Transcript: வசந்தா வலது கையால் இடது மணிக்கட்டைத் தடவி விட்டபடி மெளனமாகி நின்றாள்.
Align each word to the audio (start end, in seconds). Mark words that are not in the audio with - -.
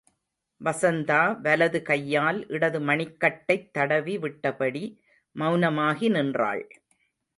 வசந்தா 0.61 1.41
வலது 1.41 1.81
கையால் 1.81 2.47
இடது 2.47 2.79
மணிக்கட்டைத் 2.79 3.69
தடவி 3.71 4.17
விட்டபடி 4.17 4.83
மெளனமாகி 5.35 6.09
நின்றாள். 6.09 6.63